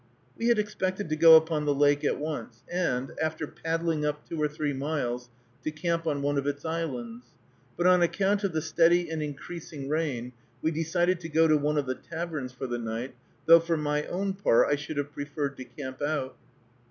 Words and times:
We 0.35 0.47
had 0.47 0.57
expected 0.57 1.09
to 1.09 1.15
go 1.15 1.35
upon 1.35 1.65
the 1.65 1.75
lake 1.75 2.03
at 2.03 2.17
once, 2.17 2.63
and, 2.67 3.11
after 3.21 3.45
paddling 3.45 4.03
up 4.03 4.27
two 4.27 4.41
or 4.41 4.47
three 4.47 4.73
miles, 4.73 5.29
to 5.63 5.69
camp 5.69 6.07
on 6.07 6.23
one 6.23 6.39
of 6.39 6.47
its 6.47 6.65
islands; 6.65 7.25
but 7.77 7.85
on 7.85 8.01
account 8.01 8.43
of 8.43 8.51
the 8.53 8.63
steady 8.63 9.11
and 9.11 9.21
increasing 9.21 9.89
rain, 9.89 10.33
we 10.59 10.71
decided 10.71 11.19
to 11.19 11.29
go 11.29 11.47
to 11.47 11.55
one 11.55 11.77
of 11.77 11.85
the 11.85 11.93
taverns 11.93 12.51
for 12.51 12.65
the 12.65 12.79
night, 12.79 13.13
though, 13.45 13.59
for 13.59 13.77
my 13.77 14.07
own 14.07 14.33
part, 14.33 14.69
I 14.69 14.75
should 14.75 14.97
have 14.97 15.13
preferred 15.13 15.55
to 15.57 15.65
camp 15.65 16.01
out. 16.01 16.35